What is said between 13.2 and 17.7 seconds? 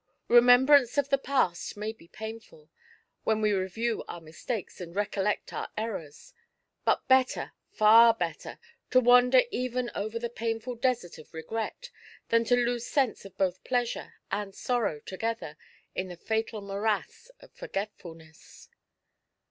of both pleasure and sorrow together in the fatal morass of